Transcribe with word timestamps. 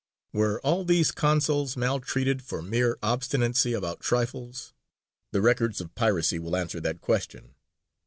Were 0.33 0.59
all 0.61 0.83
these 0.83 1.11
consuls 1.11 1.77
maltreated 1.77 2.41
for 2.41 2.63
mere 2.63 2.97
obstinacy 3.03 3.73
about 3.73 3.99
trifles? 3.99 4.73
The 5.31 5.41
records 5.41 5.79
of 5.79 5.93
piracy 5.93 6.39
will 6.39 6.55
answer 6.55 6.79
that 6.79 7.01
question. 7.01 7.53